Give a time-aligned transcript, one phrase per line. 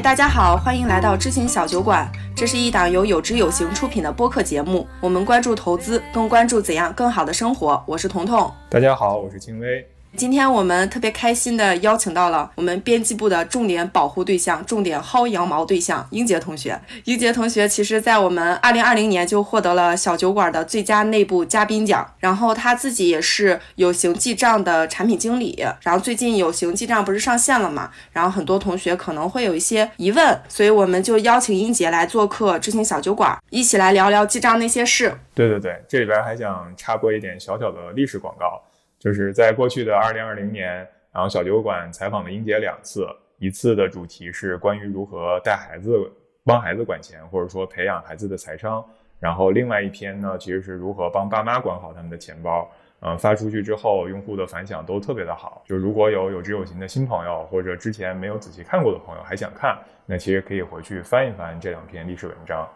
[0.00, 2.08] 大家好，欢迎来到知行小酒馆。
[2.36, 7.82] 这是一档由有知有行出品的播客节目，我们关注投资，更关注怎样更好的生活。
[7.84, 8.48] 我是彤彤。
[8.70, 9.84] 大家好，我是金威。
[10.18, 16.76] 今天我们特别开心的邀请到了我们编辑部的重点保护对象、重点薅羊毛对象英杰同学。
[17.04, 25.64] 英杰同学其实在我们二零二零年就获得了小酒馆的最佳内部嘉宾奖，然后他自己也是有形记账的产品经理。
[25.82, 27.92] 然后最近有形记账不是上线了嘛？
[28.10, 35.16] 然后很多同学可能会有一些疑问，所以我们就邀请英杰来做客知行小酒馆，一起来聊聊记账那些事。
[35.32, 38.60] 对对对，这里边还想插播一点小小的历史广告。
[38.98, 43.06] 就是在过去的二零二零年，然后小酒馆采访了英姐两次，
[43.38, 45.96] 一次的主题是关于如何带孩子、
[46.44, 48.84] 帮孩子管钱，或者说培养孩子的财商。
[49.20, 52.70] 然后另外一篇呢，其实是如何帮爸妈管好他们的钱包。
[53.00, 55.62] 嗯，发出去之后，用户的反响都特别的好。
[55.64, 62.68] 就如果有有知有行的新朋友，或者之前没有仔细看过的朋友还想看，那其实可以回去翻一翻这两篇历史文章。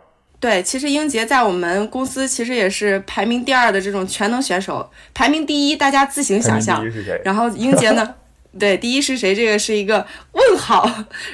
[0.43, 6.85] 对，其实英杰在我们公司其实也是排名第二的这种全能选手，排名第一大家自行想象。
[7.25, 8.17] 然后英杰呢，
[8.59, 9.37] 对，第一是谁？
[9.37, 10.85] 这个是一个问号。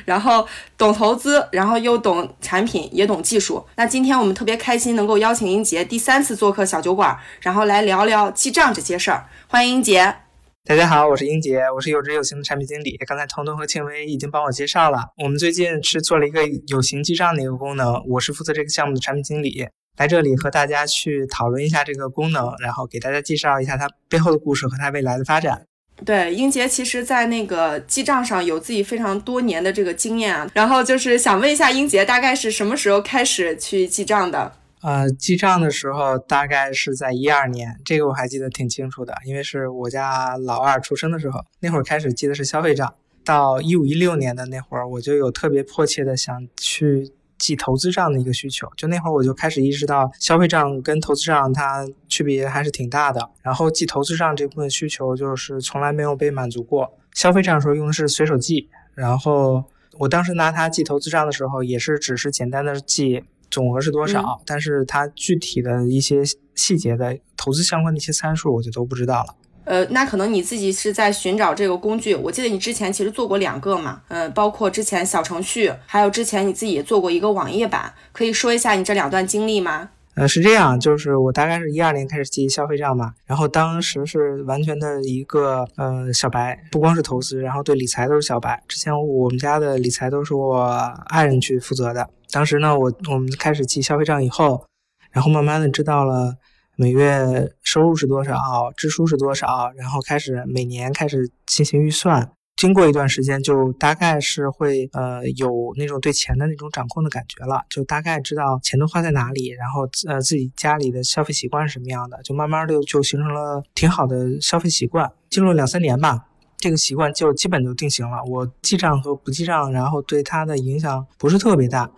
[0.04, 3.64] 然后懂投资，然后又懂产品，也懂技术。
[3.76, 9.24] 那今天我们特别开心能够邀请英杰第三次做客小酒馆，然后来聊聊记账这些事儿。
[9.46, 10.27] 欢迎英杰。
[10.68, 12.94] 大家好，我是英杰，我是有知有行的产品经理。
[13.06, 25.62] 刚才彤彤和庆威已经帮我介绍了，我们最近是做了一个有形记账的一个功能，我是负责这个项目的产品经理，来这里和大家去讨论一下这个功能，然后给大家介绍一下它背后的故事和它未来的发展。
[26.04, 34.52] 对，英杰其实在那个记账上有自己非常多年的这个经验啊，然后就是想问一下英杰，大概是什么时候开始去记账的？
[34.82, 42.94] 呃，记账的时候大概是在一二年，这个我还记得挺清楚的，因为是我家老二出生的时候，那会儿开始记的是消费账。
[43.24, 48.66] 到一五一六年的那会儿，我就有特别迫切的想去记投资账的一个需求。
[48.74, 53.28] 就那会儿我就开始意识到，消费账跟投资账它区别还是挺大的。
[53.42, 56.90] 然后记投资账这部分需求就是从来没有被满足过。
[57.12, 59.64] 消费账的时候用的是随手记，然后
[59.98, 63.24] 我当时拿它记投资账的时候，也是只是简单的记。
[63.50, 64.40] 总额是多少？
[64.44, 66.22] 但是它具体的一些
[66.54, 69.34] 细节的投资相关的一些参数，我就都不知道了。
[69.64, 72.14] 呃，那可能你自己是在寻找这个工具。
[72.14, 79.90] 我记得你之前其实做过两个嘛，嗯，包括之前小程序，还有之前你自己也做过一个网页版，可以说一下你这两段经历吗？
[80.18, 88.60] 呃，是这样，就是我大概是一二年开始记消费账嘛，然后当时是完全的一个呃小白，不光是投资，然后对理财都是小白。
[88.66, 90.64] 之前我们家的理财都是我
[91.06, 92.10] 爱人去负责的。
[92.32, 94.66] 当时呢，我我们开始记消费账以后，
[95.12, 96.34] 然后慢慢的知道了
[96.74, 98.34] 每月收入是多少，
[98.76, 102.32] 支出是多少，然后开始每年开始进行预算。
[102.58, 115.08] 经过一段时间，就大概是会呃有那种对钱的那种掌控的感觉了，就大概知道钱都花在哪里，然后呃自己家里的消费习惯是什么样的，就慢慢的就形成了挺好的消费习惯。
[115.30, 116.26] 进入两三年吧，
[116.56, 118.24] 这个习惯就基本就定型了。
[118.24, 121.88] 我记账和不记账，然后对它的影响不是特别大，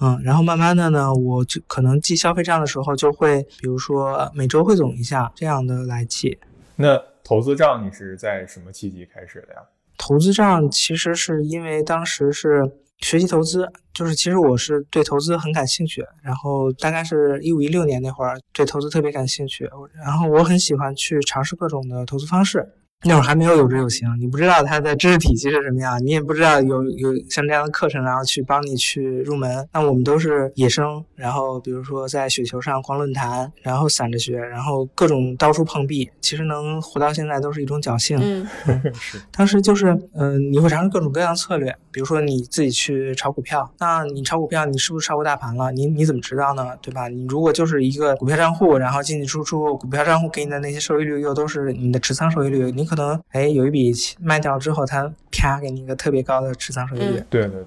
[0.00, 6.36] 嗯，然后慢慢的呢，我就可能记消费账的时候就会，比如说每周汇总一下这样的来记。
[6.74, 9.60] 那投资账你是在什么契机开始的呀？
[9.98, 12.62] 投资账其实是因为当时是
[13.00, 19.68] 学习投资，就是其实我是对投资很感兴趣，然后大概是一五一六年那会儿对投资特别感兴趣，
[20.02, 22.66] 然后我很喜欢去尝试各种的投资方式。
[23.04, 29.68] 那会儿还没有有知有行，你不知道它的知识体系是什么样，你也不知道有有像这样的课程，然后去帮你去入门。
[29.72, 36.10] 那我们都是野生，然后比如说在雪球上逛论坛，然后散着学，然后各种到处碰壁。
[36.20, 38.18] 其实能活到现在都是一种侥幸。
[38.20, 38.44] 嗯，
[38.98, 39.22] 是。
[39.30, 45.70] 当时就是，嗯，你会尝试各种各样策略，比如说你自己去炒股票，那你炒股票，你是不是炒过大盘了？
[45.70, 46.76] 你你怎么知道呢？
[46.82, 47.06] 对吧？
[47.06, 52.87] 你如果就是一个股票账户，然后进进出出，股票账户给你的那些收益率又都是你的持仓收益率，你。
[52.88, 57.22] 可能哎，有一笔卖掉之后，它啪给你一个特别高的持仓收益率。
[57.30, 57.64] 对对对，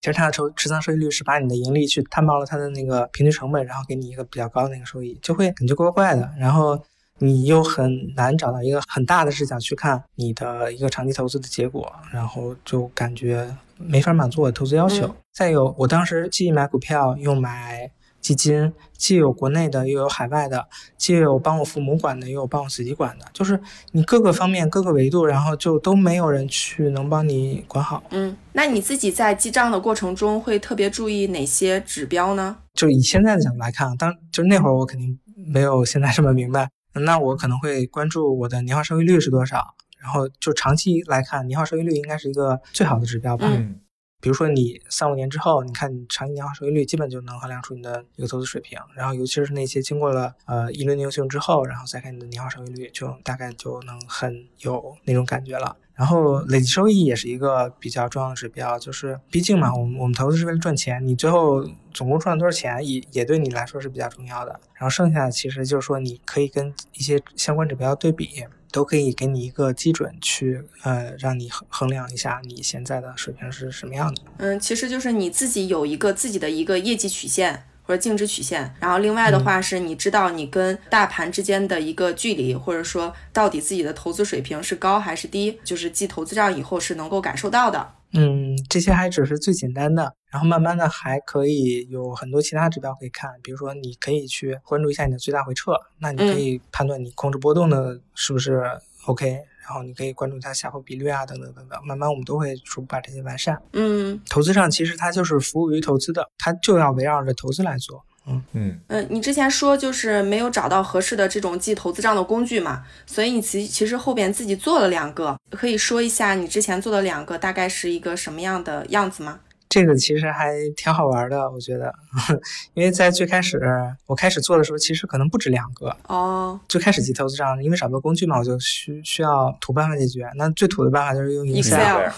[0.00, 6.28] 其实它的持持仓收益率是把你的盈利去摊薄了它的那个平均成本，然后给你一个比较高的那个收益，就会感觉怪怪的。
[6.38, 6.82] 然后
[7.18, 15.14] 你又很难找到一个很大的视角去看你的一个长期投资的结果，然后就感觉没法满足我的投资要求。
[15.32, 17.90] 再有，我当时既买股票又买。
[18.24, 20.66] 基金既有国内的，又有海外的，
[20.96, 23.60] 既有帮我父母管的，又有帮我自己管的，就是
[23.92, 28.02] 你各个方面、各个维度，然后就都没有人去能帮你管好。
[28.12, 32.56] 嗯，那你自己在记账的过程中会特别注意哪些指标呢？
[32.72, 39.62] 就以现在的角度来看，当就是那会儿我肯定没有现在这么明白，那我可能会关注我的年化收益率是多少，
[40.00, 43.46] 然后就长期来看，年化收益率应该是一个最好的指标吧。
[43.50, 43.80] 嗯。
[44.24, 48.78] 比如说你三五年之后，你看你长期年化收益率，基本就能衡量出你的一个投资水平。
[48.96, 55.76] 然后尤其是那些经过了呃一轮牛熊之后，然后再看你的年化收益率，就大概就能很有那种感觉了。
[55.92, 61.62] 然后累计收益也是一个比较重要的指标，就是毕竟嘛，我们我们投资是为了赚钱，你最后
[61.92, 64.58] 总共赚了多少钱，也也对你来说是比较重要的。
[64.72, 68.44] 然后剩下的其实就是说，你可以跟一些相关指标对比，
[68.74, 74.22] 都可以给你一个基准去呃让你衡衡量一下你现在的水平是什么样的。
[74.38, 77.66] 嗯，其实就是你自己有一个自己的一个业绩曲线。
[77.86, 87.86] 或者净值曲线，然后另外的话是你知道你跟大盘之间的一个距离，或者说到底自己的投资水平是高还是低，就是记投资账以后是能够感受到的。
[88.14, 98.62] 嗯，这些还只是最简单的，然后慢慢的还可以有很多其他指标可以看，比如说你可以去关注一下你的最大回撤，那你可以判断你控制波动的是不是
[99.06, 99.40] OK。
[99.66, 103.58] 然后你可以关注它下滑比率啊，等等等等，慢慢我们都会逐步把这些完善。
[103.72, 108.04] 嗯，投资上其实它就是服务于投资的，它就要围绕着投资来做。
[108.26, 119.40] 嗯嗯嗯，你之前说就是没有找到合适的这种记投资账的工具嘛，所以你其其实后边自己做了两个，可以说一下你之前做的两个大概是一个什么样的样子吗？
[119.74, 121.92] 这个其实还挺好玩的，我觉得，
[122.74, 123.60] 因为在最开始
[124.06, 126.60] 我开始做的时候，其实可能不止两个哦。
[126.68, 130.30] 最开始记投资账，因为找不到工具嘛，我就需需要土办法解决。
[130.36, 132.08] 那最土的办法就是用 Excel。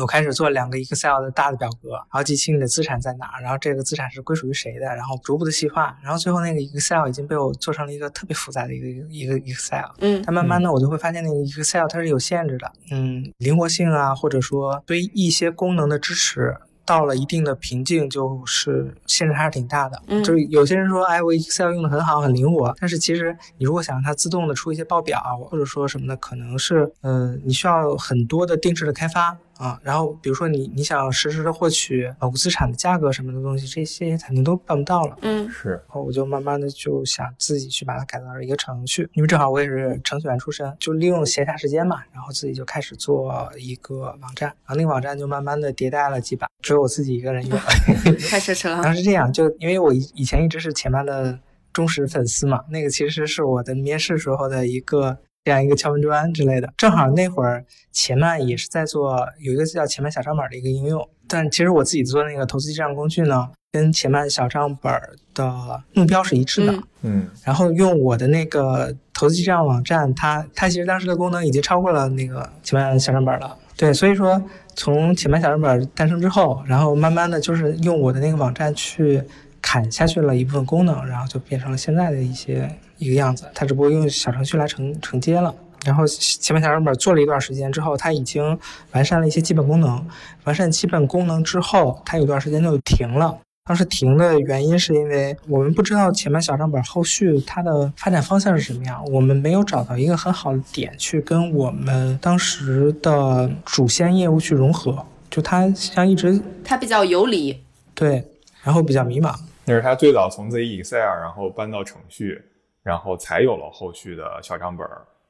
[0.00, 9.90] 我开始做两个 Excel 的大的表格，然后记清你的资产在哪，然后这个资产是归属于谁的，然后逐步的细化，然后最后那个 Excel 已经被我做成了一个特别复杂的一个一个 Excel。
[9.98, 10.22] 嗯。
[10.24, 16.54] 但慢慢的，我就会发现那个 Excel 它是有限制的，嗯，灵活性啊，或者说对一些功能的支持。
[16.86, 20.00] 到了一定的瓶颈，就是限制还是挺大的。
[20.06, 22.74] 嗯，就是有些人说，哎，我 Excel 用的很好，很灵活。
[22.80, 29.36] 但是其实你如果想让它自动的出一些报表，或者说什么的，可能是，嗯，你需要很多的定制的开发。
[29.58, 35.16] 啊，然后比如说你你想实时的获取某个资产的价格什么的东西，这些肯定都办不到了。
[35.22, 35.70] 嗯，是。
[35.70, 47.58] 然后我就慢慢的就想自己去把它改造成一个程序，因为正好我也是程序员出身，就利用闲暇时间嘛，然后自己就开始做一个网站，然后那个网站就慢慢的迭代了几版，只有我自己一个人用。
[48.28, 48.76] 太奢侈了。
[48.82, 51.38] 然后是这样，就因为我以以前一直是前面的
[51.72, 55.16] 忠实粉丝嘛，那个其实是我的面试时候的一个。
[55.46, 64.92] 这样一个敲门砖之类的，正好那会儿前曼也是在做有一个叫前曼小账本的一个应用，但其实我自己做那个投资记账工具呢，跟前曼小账本
[65.32, 66.74] 的目标是一致的。
[67.02, 73.56] 嗯，然后用我的那个投资记账网站，它它其实当时的功能已经超过了那个前曼小账本了。
[73.76, 74.42] 对，所以说
[74.74, 79.22] 从前曼小账本诞生之后，然后慢慢的就是用我的那个网站去
[79.62, 82.68] 砍下去了一部分功能，然后就变成了现在的一些。
[82.98, 85.54] 一个样子，它只不过用小程序来承承接了。
[85.84, 88.58] 然后前面小账本做了一段时间之后，它已经
[88.92, 90.04] 完善了一些基本功能。
[90.44, 93.38] 完善基本功能之后，它有段时间就停了。
[93.64, 105.04] 当时停的原因是因为我们不知道前面小账本后续它的发展方向是什么样，我们没有找到一个很好的点去跟我们当时的主线业务去融合。
[105.28, 107.60] 就它像一直它比较游离，
[107.94, 108.24] 对，
[108.62, 109.34] 然后比较迷茫。
[109.64, 112.40] 那是它最早从自己 Excel 然后搬到程序。
[112.86, 114.86] 然后才有了后续的小账本，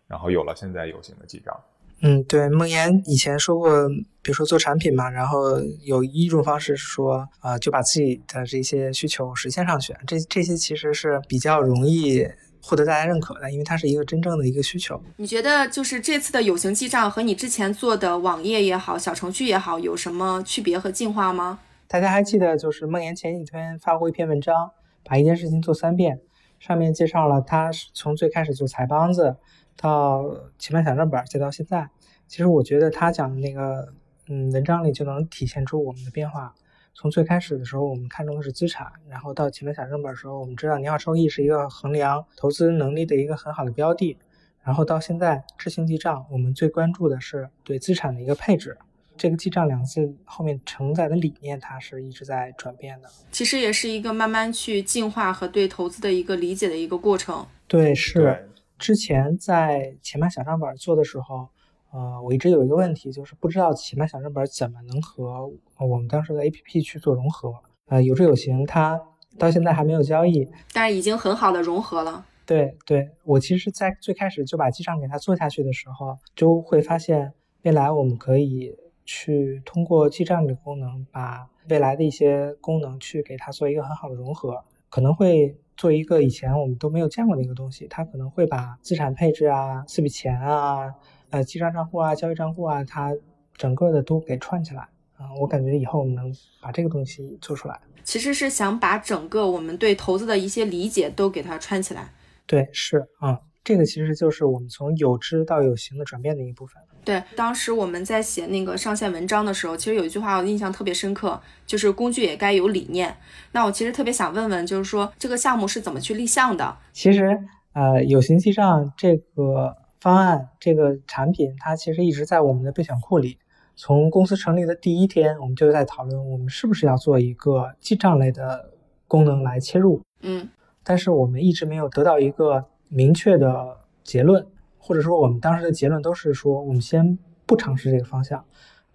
[0.07, 1.59] 然后有了现在有形的记账。
[2.03, 3.89] 嗯，对，梦岩以前说过，
[4.21, 9.97] 比如说做产品嘛，然后有一种方式是说，啊，就把自己的这些需求实现上去。
[10.07, 12.29] 这这些其实是比较容易
[12.61, 15.03] 获得大家认可的，因为它是一个真正的一个需求。
[15.17, 21.61] 你觉得就是这次的有形记账和你之前做的网页也好，小程序也好，有什么区别和进化吗？
[21.89, 24.71] 大家还记得，就是梦岩前几天发过一篇文章，
[25.03, 26.21] 把一件事情做三遍。
[26.59, 29.37] 上面介绍了他从最开始做财帮子，
[29.77, 30.25] 到
[30.59, 31.89] 前面小账本，再到现在。
[32.27, 33.93] 其实我觉得他讲的那个，
[34.29, 36.55] 嗯，文章里就能体现出我们的变化。
[36.95, 44.17] 从最开始的时候，我们看重的是资产，然后到前面小账本的时候，我们知道年化收益是一个衡量投资能力的一个很好的标的。
[44.63, 48.79] 然后到现在智行记账，我们最关注的是对资产的一个配置。
[49.17, 53.09] 这个记账两个字后面承载的理念，它是一直在转变的。
[53.31, 57.47] 其实也是一个慢慢去进化和对投资的一个理解的一个过程。
[57.67, 58.51] 对，是。
[58.79, 61.49] 之前在前面小账本做的时候，
[61.93, 67.55] 呃，我一直有一个问题，就是不知道前面小账本怎么能和我们当时的 APP 去做融合。
[67.87, 69.01] 呃，有志有行，它
[69.39, 72.27] 到现在还没有交易，但是已经很好的融合了。
[72.45, 77.33] 对，对我其实，在最开始就把记账给它做下去的时候，就会发现
[77.63, 78.77] 未来我们可以。
[79.07, 87.87] 去通过记账的功能，把未来的一些功能去给它做一个很好的融合，可能会做一个以前我们都没有见过的一个东西。
[87.89, 90.93] 它可能会把资产配置啊、四笔钱啊、
[91.31, 93.15] 呃记账账户啊、交易账户啊，它
[93.55, 94.89] 整个的都给串起来。
[95.19, 97.81] 嗯，我感觉以后我们能把这个东西做出来。
[98.05, 102.13] 其实是想把整个我们对投资的一些理解都给它串起来。
[102.47, 106.81] 对，是啊，这个其实就是我们从有知到有形的转变的一部分。
[107.05, 113.13] 对，当时我们在写那个上线文章的时候，其实有一句话我印象特别深刻，就是工具也该有理念。
[113.51, 116.77] 那我其实特别想问问，就是说这个项目是怎么去立项的？
[116.93, 117.37] 其实，
[117.73, 123.37] 呃，有形记账这个方案，这个产品，它其实一直在我们的备选库里。
[123.75, 128.71] 从公司成立的第一天，我们就在讨论，我们是不是要做一个记账类的
[129.09, 130.01] 功能来切入。
[130.21, 130.49] 嗯，
[130.85, 134.47] 但是我们一直没有得到一个明确的结论，
[134.79, 138.45] 或者说我们当时的结论都是说，我们先不尝试这个方向。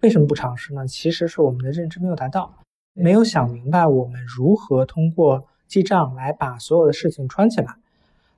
[0.00, 0.86] 为什么不尝试呢？
[0.86, 2.54] 其实是我们的认知没有达到，
[2.92, 7.76] 没有想明白我们如何通过记账来把所有的事情串起来。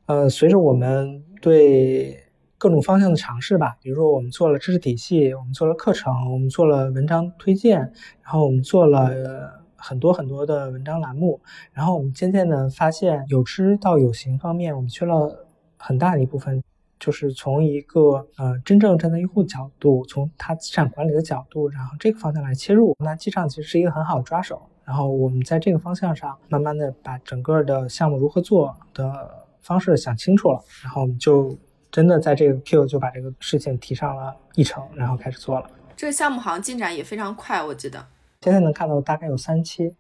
[0.06, 2.24] 呃，随着我们对
[2.58, 7.78] 各种方向的尝试吧，比如说我们做了知识体系，我们做了课程，我们做了文章推荐，
[8.22, 11.40] 然后我们做了很多很多的文章栏目，
[11.72, 15.43] 然后我们渐渐的发现，有知到有形方面，我们缺了
[15.86, 16.62] 很大的一部分，
[16.98, 24.62] 就是从一个呃真正站在用户角度，从他资产管理的角度，然后这个方向来切入，那记账其实是一个很好的抓手。
[24.84, 31.56] 然后我们在这个方向上，慢慢的把整个的项目如何做的方式想清楚了，然后我们就。
[31.94, 35.70] 真的在这个 Q 就把这个事情提上了议程，然后开始做了。
[35.94, 38.04] 这个项目好像进展也非常快，我记得
[38.40, 39.94] 现在能看到大概有三期，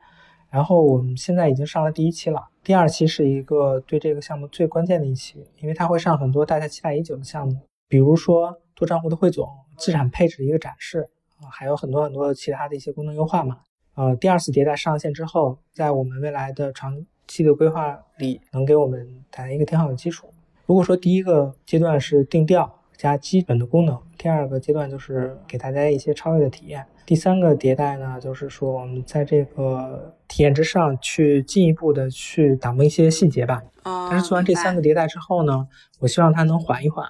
[0.50, 2.48] 然后我们现在已经上了第一期了。
[2.64, 11.06] 第二期是一个对这个项目最关键的一期，因为它会上很多大家期待已久的项目，比如说多账户的汇总、资产配置的一个展示
[11.36, 13.58] 啊，还有很多很多其他的一些功能优化嘛。
[13.96, 20.26] 呃，第二次迭代上线之后，在我们未来的长期的规划里，能给我们带来一个挺好的基础。
[20.64, 33.62] 如果说第一个阶段是定调加基本的功能，第二个阶段就是给大家一些超越的体验，第三个迭代呢，就是说我们在这个体验之上去进一步的去打磨一些细节吧。
[33.82, 37.06] 但是做完这三个迭代之后呢，我希望它能缓一缓，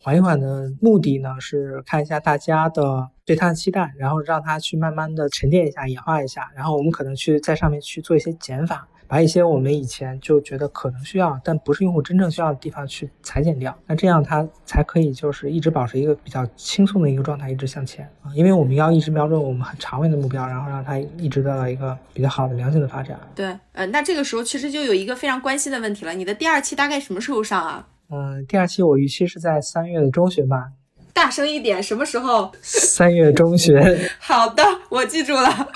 [0.00, 8.88] 缓一缓的目的呢是看一下大家的对它的期待，然后让它去慢慢的沉淀一下、演化一下，然后我们可能去在上面去做一些减法。
[9.08, 18.30] 把一些我们以前就觉得可能需要，但不是用户真正需要的地方去裁剪掉，那这样它才可以就是一直保持一个比较轻松的一个状态，一直向前啊。
[18.34, 23.18] 因为我们要一直瞄准我们很长远的目标，然后让它一直得到一个比较好的良性的发展。
[23.34, 27.86] 对，呃，那这个时候其实就有一个非常关心的问题了，你的第二期大概什么时候上啊？
[28.10, 30.70] 嗯，第二期我预期是在三月的中旬吧。
[31.12, 32.52] 大声一点，什么时候？
[32.60, 33.74] 三月中旬。
[34.20, 35.68] 好的，我记住了。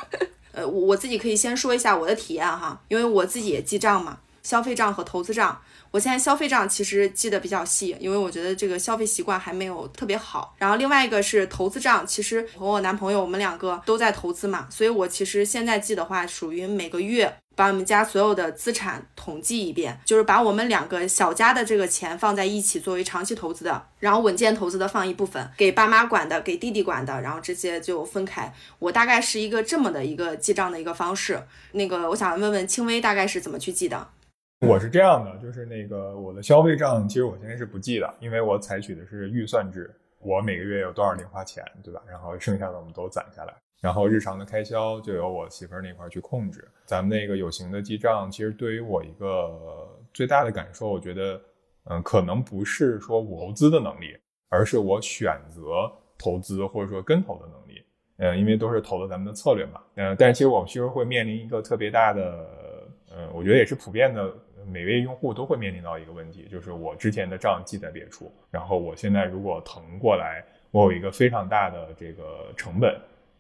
[0.52, 5.60] 呃，我我自己可以先说一下我的体验哈，因为我自己也记账嘛，消费账和投资账。
[5.92, 10.54] 我现在消费账其实记得比较细，因为我觉得这个消费习惯还没有特别好。
[10.58, 17.34] 然后另外一个是投资账，其实和我男朋友我们两个都在投资嘛，所以我其实现在记的话，属于每个月。
[17.60, 28.50] 把我们家所有的资产统计一遍，就是把我们两个小家的这个钱放在一起作为长期投资的，然后稳健投资的放一部分，给爸妈管的，给弟弟管的，然后这些就分开。
[28.78, 31.38] 我大概是一个这么的一个记账的一个方式。
[31.72, 34.08] 那个我想问问轻微大概是怎么去记的？
[34.66, 42.02] 我是这样的，就是那个我的消费账其实我现在是不记的，因为我采取的是预算制，我每个月有多少零花钱，对吧？
[42.08, 43.54] 然后剩下的我们都攒下来。
[43.80, 46.68] 然后日常的开销就由我媳妇儿那块去控制。
[46.84, 51.40] 咱们那个有形的记账，其实对于我一个最大的感受，我觉得，
[51.84, 54.14] 嗯，可能不是说我投资的能力，
[54.50, 57.82] 而是我选择投资或者说跟投的能力。
[58.18, 59.80] 嗯，因为都是投的咱们的策略嘛。
[59.94, 62.46] 嗯，但是其实我们其实会面临一个特别大的，
[63.16, 64.30] 嗯，我觉得也是普遍的，
[64.70, 72.96] 每位用户都会面临到一个问题，就是我之前的账记在别处，然后我现在如果腾过来，我有一个非常大的这个成本。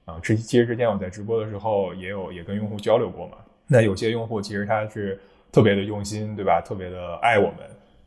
[0.06, 3.36] 啊，之其实之前我在直播的时候也有也跟用户交流过嘛。
[3.66, 5.20] 那有些用户其实他是
[5.52, 6.60] 特别的用心，对吧？
[6.64, 7.58] 特别的爱我们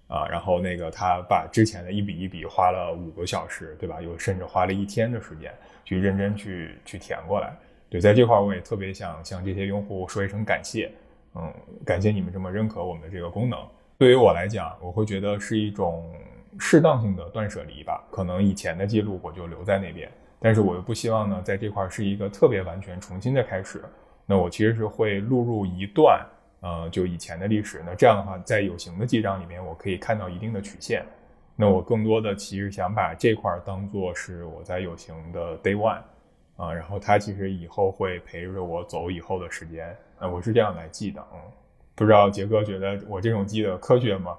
[0.07, 0.27] 啊。
[0.27, 4.01] 然后那个他把之前的一笔一笔花了五个小时，对吧？
[4.01, 5.53] 有甚至花了一天的时间
[5.85, 7.55] 去认真去去填过来。
[7.89, 10.91] 对，在这块我也特别想向这些用户说一声感谢。
[11.35, 11.53] 嗯，
[11.85, 13.59] 感谢你们这么认可我们的这个功能。
[13.97, 16.11] 对于我来讲，我会觉得是一种
[16.59, 18.03] 适当性的断舍离吧。
[18.11, 20.11] 可能以前的记录我就留在那边。
[20.39, 23.81] 但是我又不希望呢，在这块是一个特别完全重新的开始。
[24.25, 26.25] 那我其实是会录入一段，
[26.59, 27.81] 呃，就以前的历史。
[27.85, 31.05] 那这样的话，在有形的记账里面，我可以看到一定的曲线。
[31.55, 36.01] 那我更多的其实想把这块当做是我在有形的 day one，
[36.57, 39.95] 啊，然后它其实以后会陪着我走以后的时间。
[40.23, 41.37] 那我是这样来记的，嗯，
[41.95, 44.37] 不知道杰哥觉得我这种记的科学吗？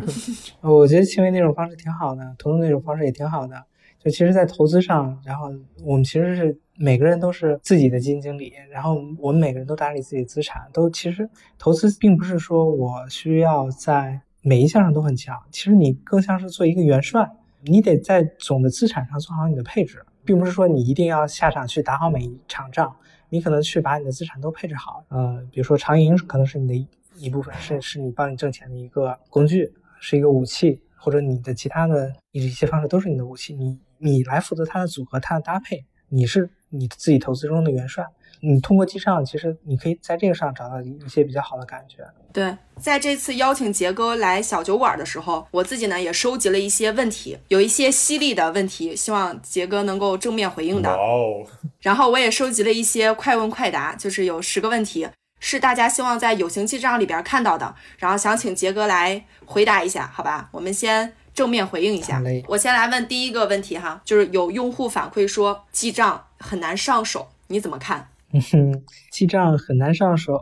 [0.60, 3.56] 我觉得轻微那种方式挺好的，彤彤那种方式也挺好的。
[3.98, 5.50] 就其实，在投资上，然后
[5.82, 11.26] 我们其实是每个人都是自己的基金经理，然后我们每个人都打理自己资产，都其实
[11.58, 17.26] 投资并不是说我需要在每一项上都很强，其实你更像是做一个元帅，
[17.62, 22.94] 你得在总的资产上做好你的配置，并不是说你一定要下场去打好每一场仗，
[23.28, 33.78] 你可能去把你的资产都配置好，呃，比如说长赢可能是你的一部分，是是你帮你挣钱的一个工具，是一个武器，或者你的其他的一些方式都是你的武器，你。
[34.04, 38.04] 你来负责它的组合，它的搭配，你是你自己投资中的元帅。
[38.44, 42.04] 你通过记账，其实你可以在这个上找到一些比较好的感觉。
[42.32, 50.90] 对，在这次邀请杰哥来小酒馆的时候，我自己呢也收集了一些问题，有一些犀利的问题，希望杰哥能够正面回应的。
[50.90, 51.46] 哦。
[51.80, 55.08] 然后我也收集了一些快问快答，就是有十个问题
[55.38, 60.48] 是大家希望在有形记账里边看到的，然后想请杰哥来回答一下，好吧？
[60.52, 61.14] 我们先。
[61.34, 68.06] 正面回应一下，我先来问第一个问题哈，就是有用户反馈说记账很难上手，你怎么看？
[69.12, 70.40] 记账很难上手，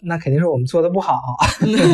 [0.00, 1.20] 那肯定是我们做的不好，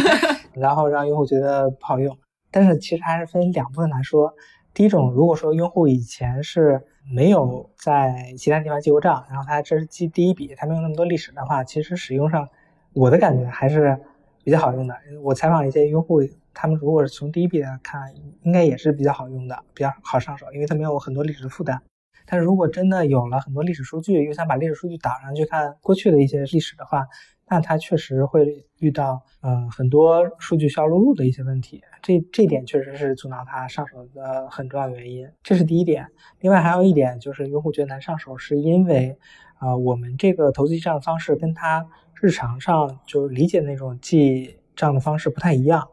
[0.55, 2.17] 然后让用户觉得不好用。
[2.51, 4.33] 但是其实还是分两部分来说。
[4.73, 12.49] 第一种，如果说用户以前是没有在其他地方记过账，然后他这是记第一笔，他没有那么多历史的话，其实使用上
[12.93, 13.99] 我的感觉还是
[14.45, 14.95] 比较好用的。
[15.23, 16.21] 我采访一些用户。
[16.59, 18.01] 他们如果是从第一笔来看，
[18.41, 21.83] 应该也是比较好用的，比较好上手，因为它没有很多历史的负担。
[22.27, 27.07] 但是如果真的有了很多历史数据，又想把历史数据导上去看过去的一些历史的话，
[27.49, 31.83] 那它确实会遇到呃很多数据需要录入的一些问题。
[32.03, 35.29] 这这点确实是阻挠它上手的很重要原因。
[35.43, 36.07] 这是第一点。
[36.41, 39.17] 另外还有一点就是用户觉得难上手，是因为
[39.59, 41.89] 啊我们这个投资记账的方式跟他
[42.21, 45.89] 日常上就是理解那种记账的方式不太一样。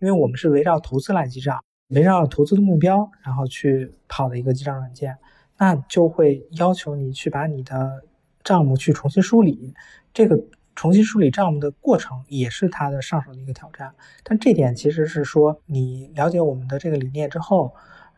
[0.00, 5.16] 因为我们是围绕投资来记账，围绕投资的目标，然后去跑的一个记账软件，
[5.58, 8.02] 那就会要求你去把你的
[8.42, 9.74] 账目去重新梳理。
[10.12, 10.38] 这个
[10.74, 13.92] 重新梳理账目的过程也是它的上手的一个挑战。
[14.22, 17.74] 但这点其实是说，你了解我们的这个理念之后，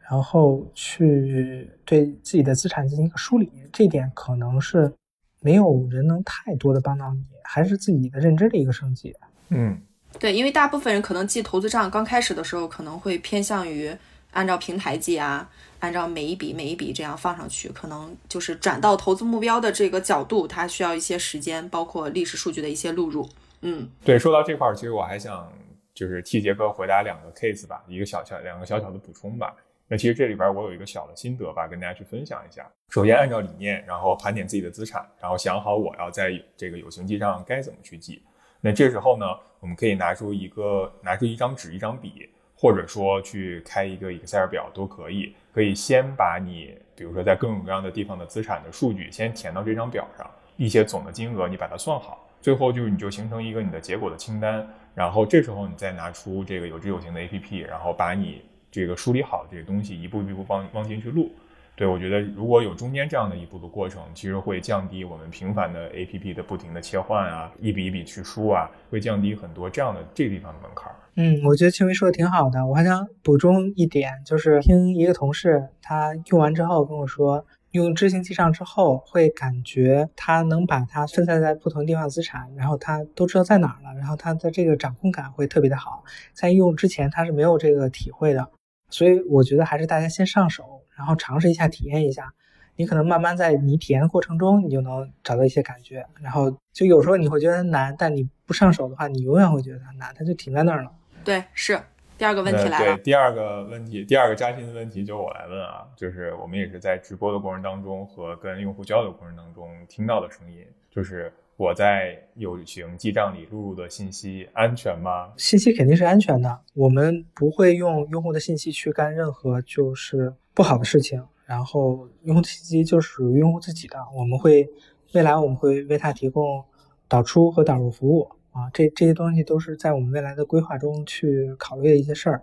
[0.09, 4.92] 然后去对自己的资产进行一个梳理，这点可能是
[5.40, 9.14] 没有人能太多的帮到你，还是自己的认知的一个升级。
[9.49, 9.81] 嗯。
[10.18, 13.94] 对，因为大部分人可能记投资账，刚开始的时候可能会偏向于
[14.37, 15.49] 按照平台记啊，
[15.81, 23.27] 按照每一笔每一笔这样放上去，可能就是转到投资目标的这个角度，它需要一些时间，包括历史数据的一些录入。
[23.62, 25.51] 嗯，对，说到这块儿，其实我还想
[25.94, 29.57] 就是替杰哥回答两个 case 吧，一个小小两个小小的补充吧。
[29.88, 32.68] 那其实这里边我有一个小的心得吧，跟大家去分享一下。
[32.90, 38.20] 首先按照理念，然后盘点自己的资产，然后想好我要在这个有形记账该怎么去记。
[38.61, 39.27] 那这时候呢，
[39.61, 42.29] 我们可以拿出一个拿出一张纸、一张笔，
[42.66, 45.33] 或者说去开一个 Excel 表都可以。
[45.55, 54.68] 可以先把你，比如说在各种各样的地方的资产的数据先填到这张表上，一些总的金额你把它算好，最后就是你就形成一个你的结果的清单。
[54.94, 61.31] 然后这时候你再拿出这个有知有行的 APP，然后把你这个梳理好的这些东西一步一步往往进去录。
[61.76, 70.90] 对，我觉得如果有中间这样的一步的过程，其实会降低我们频繁的 A P P 的不停的切换啊，一笔一笔去输啊，会降低很多这样的这地方的门槛。
[71.16, 88.48] 嗯，我觉得青薇说的挺好的，我还想补充一点，就是听一个同事他用完之后跟我说，用知行记账之后，会感觉他能把它分散在不同地方资产，然后他都知道在哪儿了，然后他的这个掌控感会特别的好，在用之前他是没有这个体会的，
[88.88, 90.75] 所以我觉得还是大家先上手。
[90.96, 92.32] 然后尝试一下，体验一下，
[92.76, 96.06] 你可能慢慢在你体验的过程中，你就能找到一些感觉。
[96.20, 100.90] 然后就有时候你会觉得难，但你不上手的话，你永远会觉得它难，它就停在那儿了。
[101.24, 101.78] 对，是
[102.16, 102.96] 第二个问题来了。
[102.96, 115.33] 对，第二个问题，第二个扎心的问题就我来问啊，就是我们也是在直播的过程当中和跟用户交流过程当中听到的声音，就是我在有形记账里录入的信息安全吗？
[115.37, 120.35] 信息肯定是安全的，我们不会用用户的信息去干任何就是。
[120.57, 124.66] 不好的事情，然后用户信息就属于用户自己的，我们会
[125.12, 126.64] 未来我们会为他提供
[127.09, 132.42] 导出和导入服务啊，这这些东西都是在我们未来的规划中去考虑的一些事儿。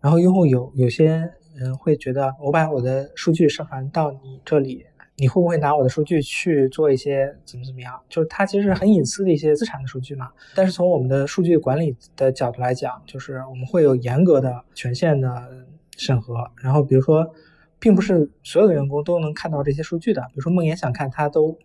[0.00, 4.86] 然后用户有有些人会觉得，我把我的数据上传到你这里，
[5.20, 8.00] 你会不会拿我的数据去做一些怎么怎么样？
[8.08, 10.30] 就是它其实很隐私的一些资产的数据嘛。
[10.56, 15.48] 但是从我们的数据管理的角度来讲，就是我们会有严格的权限的
[15.96, 17.32] 审核，然后比如说。
[17.82, 20.20] 并不是所有的员工都能看到这些数据的。
[20.20, 21.56] 比如说梦妍想看，他都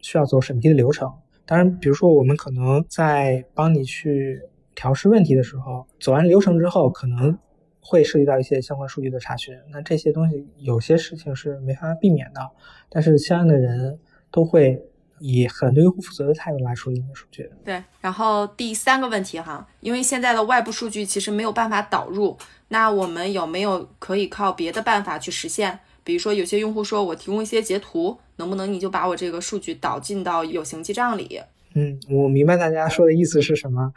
[0.00, 1.10] 需要走审批的流程。
[1.46, 4.42] 当然，比如说我们可能在帮你去
[4.74, 7.38] 调试问题的时候，走完流程之后，可能
[7.84, 9.54] 会涉及到一些相关数据的查询。
[9.70, 12.40] 那这些东西有些事情是没法避免的，
[12.88, 13.98] 但是相应的人
[14.30, 14.80] 都会
[15.18, 17.50] 以很对用户负责的态度来处理你的数据。
[17.64, 25.78] 对，然后第三个问题哈，因为现在的外部数据其实没有办法导入，那我们有没有可以靠别的办法去实现？
[26.04, 31.40] 比如说有些用户说我提供一些截图，能不能你就把我这个数据导进到有形记账里？
[31.74, 33.92] 嗯，我明白大家说的意思是什么。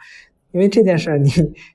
[0.52, 1.30] 因为这件事儿，你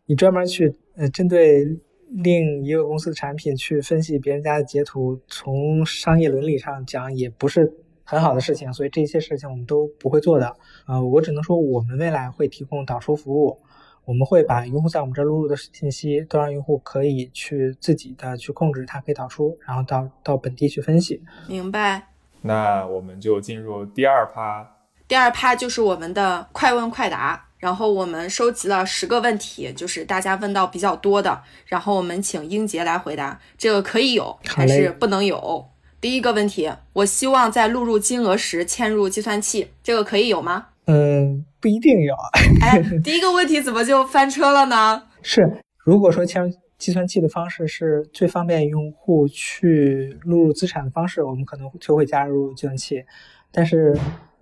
[0.05, 1.77] 你专门去呃针对
[2.13, 10.57] 另一个公司的产品去分析别人家的截图，从商业伦理上讲也不是很好的事情，所以这些事情我们都不会做的。
[10.87, 13.57] 呃，我只能说我们未来会提供导出服务，
[14.03, 21.23] 我们会把用户在我们这儿录入的信息都让用户可以去自己的去控制，它可以导出，然后到到本地去分析。
[21.47, 22.09] 明白。
[22.41, 24.77] 那我们就进入第二趴。
[25.07, 27.47] 第二趴就是我们的快问快答。
[27.61, 33.39] 然后我们收集了十个问题，就是大家问到比较多的，然后我们请英杰来回答。
[33.55, 35.67] 这个可以有，还是不能有？
[36.01, 40.69] 第一个问题，我希望在录入金额时嵌入计算器，这个可以有吗？
[40.87, 42.15] 嗯，不一定有。
[42.61, 45.03] 哎，第一个问题怎么就翻车了呢？
[45.21, 53.05] 是，如果说嵌入计算器的方式是最方便用户去录入资产的方式，我们可能就会加入计算器，
[53.51, 53.95] 但是。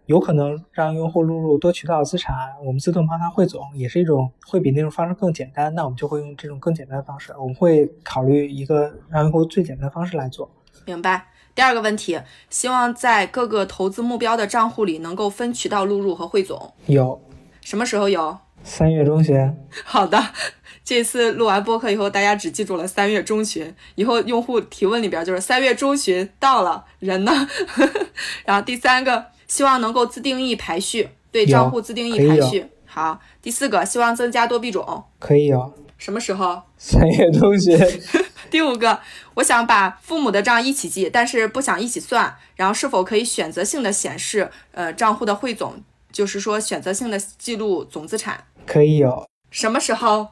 [0.10, 5.72] 有可能让用户录入多渠道资产，我们自动帮他汇总，也是一种会比那种方式更简单。
[5.76, 10.50] 那我们就会用这种更简单的方式，我们会考虑一个让用户最简单的方式来做。
[10.86, 11.28] 明白。
[11.54, 12.20] 第二个问题，
[12.50, 16.74] 希望在各个投资目标的账户里能够分渠道录入和汇总。
[16.88, 17.22] 有。
[17.62, 18.36] 什么时候有？
[18.64, 19.56] 三月中旬。
[19.86, 20.20] 好的，
[20.84, 27.32] 这次录完播客以后，大家只记住了三月中旬，以后用户提问里边就是三月中旬到了，人呢？
[28.44, 29.26] 然后第三个。
[29.50, 32.68] 希望能够自定义排序，对账户自定义排序。
[32.86, 35.74] 好，第四个，希望增加多币种，可以有。
[35.98, 36.62] 什么时候？
[36.78, 37.78] 三月中旬。
[38.50, 39.00] 第五个，
[39.34, 48.46] 我想把父母的账一起记，但是不想一起算，然后是否可以选择性的显示呃账户的汇总，就是说选择性的记录总资产？
[48.66, 49.28] 可以有。
[49.52, 50.28] 什么时候？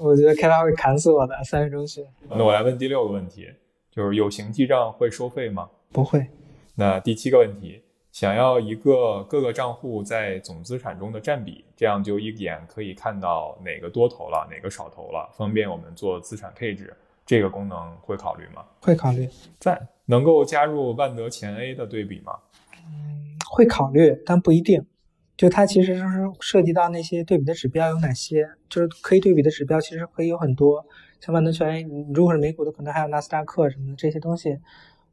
[0.00, 1.34] 我觉得开发会砍死我的。
[1.44, 2.04] 三月中旬。
[2.28, 3.48] 那我来问第六个问题，
[3.90, 5.68] 就是有形记账会收费吗？
[5.92, 6.28] 不会。
[6.76, 7.82] 那第七个问题。
[8.12, 16.94] 想要一个各个账户在总资产中的占比，这样就一眼可以看到哪个多头了，哪个少头了，方便我们做资产配置。
[17.24, 18.64] 这个功能会考虑吗？
[18.80, 19.28] 会考虑。
[19.60, 19.88] 赞。
[20.06, 22.32] 能够加入万德前 A 的对比吗？
[22.84, 24.84] 嗯，会考虑，但不一定。
[25.36, 30.84] 就它其实就是涉及到那些对比的指标有哪些，就是可以对比的指标其实可以有很多。
[31.20, 34.58] 像万德全 A，你如果是美股的，可能还有纳斯达克什么的这些东西。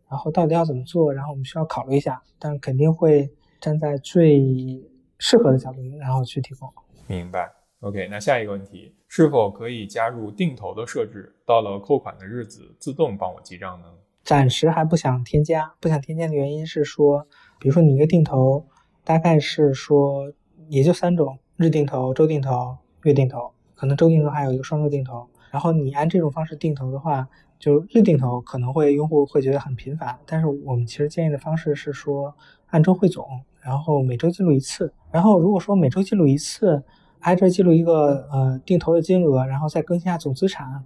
[0.10, 1.14] 然后到底要怎么做？
[1.14, 4.82] 然后我们需要考虑一下，但肯定会站在最
[5.20, 6.72] 适合的角度，然后去提供。
[7.08, 7.52] 明白。
[7.82, 11.36] OK，那下一个问题，是否可以加入定投的设置？
[11.46, 13.86] 到了扣款的日子，自动帮我记账呢？
[14.24, 17.28] 暂时还不想添加，不想添加的原因是说，
[17.60, 18.66] 比如说你一个定投，
[19.04, 20.32] 大概是说
[20.70, 25.28] 也就三种：日定投、周定投、月定投，可能周定投还有一个双周定投。
[25.52, 27.28] 然后你按这种方式定投的话。
[27.60, 32.36] 就是日定投可能会用户会觉得很频繁，但是我们其实建议的方式是说
[32.68, 33.26] 按周汇总，
[33.62, 34.94] 然后每周记录一次。
[35.12, 36.84] 然后如果说每周记录一次，
[37.22, 40.84] 挨着记录一个呃定投的金额，然后再更新下总资产，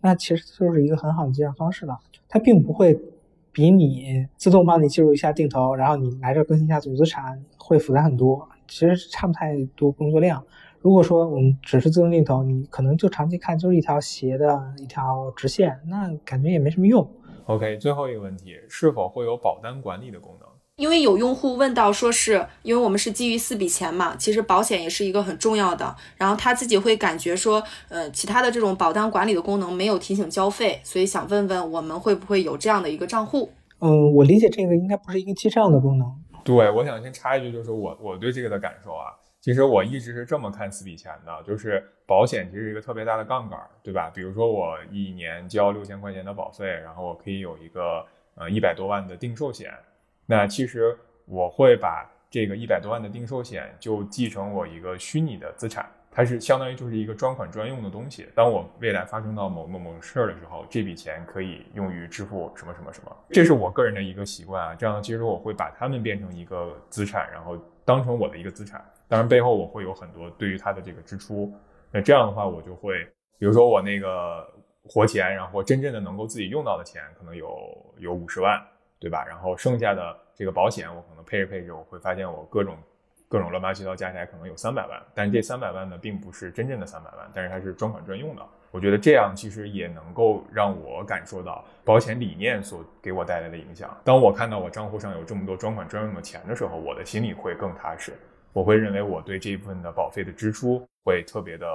[0.00, 1.98] 那其实就是一个很好的记账方式了。
[2.28, 2.98] 它并不会
[3.50, 10.44] 比你自动帮你记录一下定投，然后你来这更新一下总资产会复杂很多，其实差不太多工作量。
[10.82, 17.08] 如果说我们只是自动定投，你可能就长期看就是一条斜的一条直线，那感觉也没什么用。
[17.46, 20.48] OK，最后一个问题，是否会有保单管理的功能？
[20.76, 25.94] 因为有用户问到，说是因为我们是基于四笔钱嘛，其实保险也是一个很重要的。
[26.16, 33.50] 然后他自己会感觉说，呃，其他的这种保单管理的功能没有提醒交费，所以想问问我们会不会有这样的一个账户？
[33.78, 36.10] 嗯，我理解这个应该不是一个记账的功能。
[36.42, 39.12] 对，我想先插一句，就是我我对这个的感受啊。
[39.42, 44.08] 其实我一直是这么看四笔钱的，就是保险其实是一个特别大的杠杆，对吧？
[44.14, 49.72] 比如说我一年交六千块钱的保费，然后我可以有一个呃一百多万的定寿险，
[50.26, 58.28] 那其实我会把这个一百多万的定寿险就继承我一个虚拟的资产，它是相当于就是一个专款专用的东西。
[58.34, 64.74] 当我未来发生到某某某事儿的时候，这笔钱可以用于支付什么什么什么，这是我个人的一个习惯啊。
[64.74, 68.84] 这样其实我会把它们变成一个资产，然后当成我的一个资产。
[69.08, 71.52] 当然，背后我会有很多对于它的这个支出。
[71.90, 73.04] 那这样的话，我就会，
[73.38, 74.46] 比如说我那个
[74.84, 78.58] 活钱，然后真正的能够自己用到的钱，可能有有五十万，
[78.98, 79.24] 对吧？
[79.26, 82.76] 然后剩下的这个保险，我可能配置配置，我会发现我各种
[83.32, 88.42] 各种乱八七糟加起来可能有三百万，但这三百万呢，并不是真正的三百万，但是它是专款专用的。
[88.70, 93.96] 我觉得这样其实也能够让我感受到保险理念所给我带来的影响。
[94.04, 98.12] 当我看到我账户上有这么多专款专用的钱的时候，我的心里会更踏实。
[98.52, 101.66] 我会认为我对这一部分的保费的支出会特别的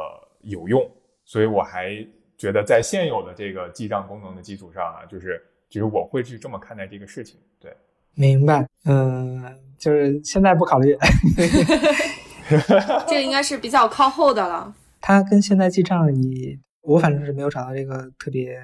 [0.41, 0.88] 有用，
[1.26, 2.06] 所以我还
[2.38, 7.39] 觉得在现有的这个记账功能的基础上啊，就是就是我会去这么看待这个事情。
[7.60, 7.76] 对，
[8.13, 8.63] 明白。
[8.86, 9.43] 嗯，
[9.78, 10.98] 就是现在不考虑。
[13.08, 14.74] 这个应该是比较靠后的了。
[15.02, 18.58] 它跟现在记账，你我反正是没有找到这个特别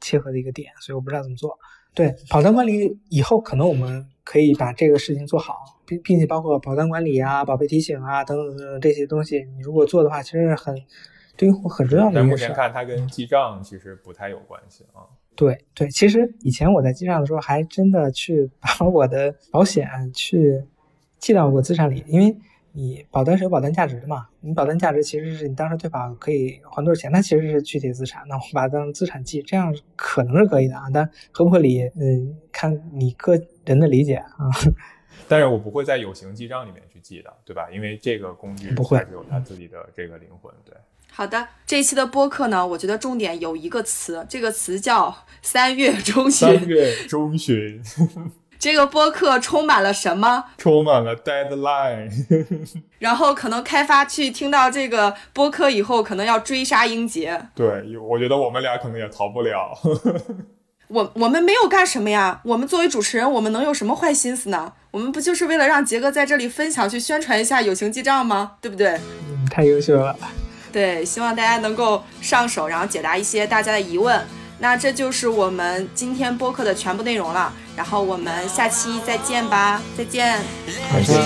[0.00, 1.56] 切合的一个点，所以我不知道怎么做。
[1.94, 5.54] 对，跑单管理以后可能我们可以把这个事情做好，
[5.86, 10.76] 并并且包括跑单管理啊、宝贝提醒啊等等等等这些东西，你如果做的话，其实很
[11.36, 12.12] 对于很重要的。
[12.16, 15.06] 但目前看，它跟记账其实不太有关系啊。
[15.38, 20.64] 对对，其实以前我在记账的时候，还真的去把 我的保险去
[21.18, 22.36] 记到过资产里，因为。
[22.72, 24.28] 你保单是有保单价值的嘛？
[24.40, 28.22] 你保单价值其实是你当时退保可以还多少钱，它其实是具体资产。
[28.28, 33.32] 那我把它当资产记，这样可能是可以的啊，但合不合理，嗯，看你个
[33.64, 34.46] 人的理解啊。
[35.26, 37.68] 但是我不会在有形记账里面去记的，对吧？
[37.72, 40.52] 因为这个工具不会有它自己的这个灵魂。
[40.64, 40.76] 对，
[41.18, 46.48] 好的，这一期的播客呢，我觉得重点有一个词，这个词叫三月中旬。
[46.48, 47.82] 三月中旬。
[48.56, 50.44] 这个播客充满了什么？
[50.58, 52.08] 充满了 deadline。
[53.00, 57.48] 然后可能开发去听到这个播客以后，可能要追杀英杰。
[57.52, 59.76] 对，我觉得我们俩可能也逃不了。
[60.86, 62.40] 我我们没有干什么呀？
[62.44, 64.74] 我们作为主持人，我们能有什么坏心思呢？
[64.92, 68.52] 我们不就是为了让杰哥在这里分享、去宣传一下友情记账吗？
[68.60, 68.90] 对不对？
[69.28, 70.16] 嗯，太优秀了。
[70.78, 74.24] 对，希望大家能够上手，然后解答一些大家的疑问。
[74.60, 80.40] 那这就是我们今天播客的全部内容了，然后我们下期再见吧，再见，
[80.92, 81.18] 再见。